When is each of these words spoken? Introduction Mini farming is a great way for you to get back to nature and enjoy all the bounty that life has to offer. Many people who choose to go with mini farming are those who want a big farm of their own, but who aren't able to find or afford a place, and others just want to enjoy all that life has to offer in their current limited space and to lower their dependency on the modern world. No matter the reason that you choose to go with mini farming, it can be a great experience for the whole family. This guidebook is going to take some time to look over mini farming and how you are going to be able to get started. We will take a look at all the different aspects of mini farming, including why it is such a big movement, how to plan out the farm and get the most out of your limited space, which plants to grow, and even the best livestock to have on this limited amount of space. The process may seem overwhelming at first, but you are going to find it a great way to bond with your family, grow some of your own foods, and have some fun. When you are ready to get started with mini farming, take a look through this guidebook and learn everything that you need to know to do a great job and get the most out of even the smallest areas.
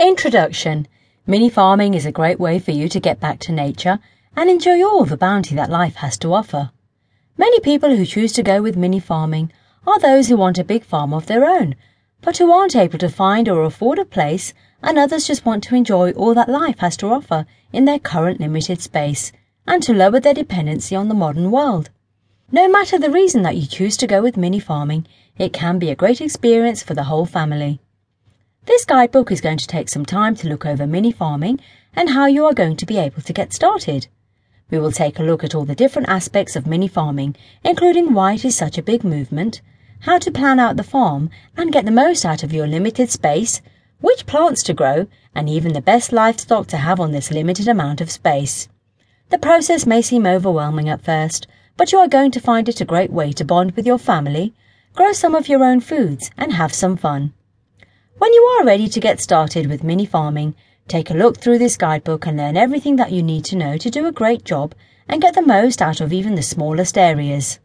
Introduction 0.00 0.88
Mini 1.26 1.50
farming 1.50 1.92
is 1.92 2.06
a 2.06 2.10
great 2.10 2.40
way 2.40 2.58
for 2.58 2.70
you 2.70 2.88
to 2.88 2.98
get 2.98 3.20
back 3.20 3.38
to 3.40 3.52
nature 3.52 3.98
and 4.34 4.48
enjoy 4.48 4.82
all 4.82 5.04
the 5.04 5.14
bounty 5.14 5.54
that 5.54 5.68
life 5.68 5.96
has 5.96 6.16
to 6.16 6.32
offer. 6.32 6.70
Many 7.36 7.60
people 7.60 7.94
who 7.94 8.06
choose 8.06 8.32
to 8.32 8.42
go 8.42 8.62
with 8.62 8.78
mini 8.78 8.98
farming 8.98 9.52
are 9.86 9.98
those 9.98 10.28
who 10.28 10.38
want 10.38 10.56
a 10.56 10.64
big 10.64 10.84
farm 10.84 11.12
of 11.12 11.26
their 11.26 11.44
own, 11.44 11.74
but 12.22 12.38
who 12.38 12.50
aren't 12.50 12.74
able 12.74 12.98
to 12.98 13.10
find 13.10 13.46
or 13.46 13.62
afford 13.62 13.98
a 13.98 14.06
place, 14.06 14.54
and 14.82 14.98
others 14.98 15.26
just 15.26 15.44
want 15.44 15.62
to 15.64 15.74
enjoy 15.74 16.12
all 16.12 16.32
that 16.32 16.48
life 16.48 16.78
has 16.78 16.96
to 16.96 17.08
offer 17.08 17.44
in 17.70 17.84
their 17.84 17.98
current 17.98 18.40
limited 18.40 18.80
space 18.80 19.32
and 19.66 19.82
to 19.82 19.92
lower 19.92 20.18
their 20.18 20.32
dependency 20.32 20.96
on 20.96 21.08
the 21.08 21.14
modern 21.14 21.50
world. 21.50 21.90
No 22.50 22.70
matter 22.70 22.98
the 22.98 23.10
reason 23.10 23.42
that 23.42 23.58
you 23.58 23.66
choose 23.66 23.98
to 23.98 24.06
go 24.06 24.22
with 24.22 24.38
mini 24.38 24.60
farming, 24.60 25.06
it 25.36 25.52
can 25.52 25.78
be 25.78 25.90
a 25.90 25.94
great 25.94 26.22
experience 26.22 26.82
for 26.82 26.94
the 26.94 27.04
whole 27.04 27.26
family. 27.26 27.80
This 28.66 28.84
guidebook 28.84 29.32
is 29.32 29.40
going 29.40 29.56
to 29.56 29.66
take 29.66 29.88
some 29.88 30.04
time 30.04 30.36
to 30.36 30.48
look 30.48 30.66
over 30.66 30.86
mini 30.86 31.12
farming 31.12 31.60
and 31.94 32.10
how 32.10 32.26
you 32.26 32.44
are 32.44 32.52
going 32.52 32.76
to 32.76 32.84
be 32.84 32.98
able 32.98 33.22
to 33.22 33.32
get 33.32 33.54
started. 33.54 34.06
We 34.70 34.78
will 34.78 34.92
take 34.92 35.18
a 35.18 35.22
look 35.22 35.42
at 35.42 35.54
all 35.54 35.64
the 35.64 35.74
different 35.74 36.10
aspects 36.10 36.56
of 36.56 36.66
mini 36.66 36.86
farming, 36.86 37.36
including 37.64 38.12
why 38.12 38.34
it 38.34 38.44
is 38.44 38.54
such 38.54 38.76
a 38.76 38.82
big 38.82 39.02
movement, 39.02 39.62
how 40.00 40.18
to 40.18 40.30
plan 40.30 40.60
out 40.60 40.76
the 40.76 40.82
farm 40.82 41.30
and 41.56 41.72
get 41.72 41.86
the 41.86 41.90
most 41.90 42.26
out 42.26 42.42
of 42.42 42.52
your 42.52 42.66
limited 42.66 43.10
space, 43.10 43.62
which 44.02 44.26
plants 44.26 44.62
to 44.64 44.74
grow, 44.74 45.06
and 45.34 45.48
even 45.48 45.72
the 45.72 45.80
best 45.80 46.12
livestock 46.12 46.66
to 46.66 46.76
have 46.76 47.00
on 47.00 47.12
this 47.12 47.30
limited 47.30 47.66
amount 47.66 48.02
of 48.02 48.10
space. 48.10 48.68
The 49.30 49.38
process 49.38 49.86
may 49.86 50.02
seem 50.02 50.26
overwhelming 50.26 50.90
at 50.90 51.02
first, 51.02 51.46
but 51.78 51.92
you 51.92 51.98
are 51.98 52.08
going 52.08 52.30
to 52.32 52.40
find 52.40 52.68
it 52.68 52.82
a 52.82 52.84
great 52.84 53.10
way 53.10 53.32
to 53.32 53.44
bond 53.44 53.72
with 53.72 53.86
your 53.86 53.98
family, 53.98 54.52
grow 54.94 55.12
some 55.12 55.34
of 55.34 55.48
your 55.48 55.64
own 55.64 55.80
foods, 55.80 56.30
and 56.36 56.52
have 56.52 56.74
some 56.74 56.98
fun. 56.98 57.32
When 58.20 58.34
you 58.34 58.42
are 58.42 58.66
ready 58.66 58.86
to 58.86 59.00
get 59.00 59.18
started 59.18 59.66
with 59.66 59.82
mini 59.82 60.04
farming, 60.04 60.54
take 60.88 61.08
a 61.08 61.14
look 61.14 61.38
through 61.38 61.56
this 61.56 61.78
guidebook 61.78 62.26
and 62.26 62.36
learn 62.36 62.54
everything 62.54 62.96
that 62.96 63.12
you 63.12 63.22
need 63.22 63.46
to 63.46 63.56
know 63.56 63.78
to 63.78 63.88
do 63.88 64.06
a 64.06 64.12
great 64.12 64.44
job 64.44 64.74
and 65.08 65.22
get 65.22 65.34
the 65.34 65.40
most 65.40 65.80
out 65.80 66.02
of 66.02 66.12
even 66.12 66.34
the 66.34 66.42
smallest 66.42 66.98
areas. 66.98 67.60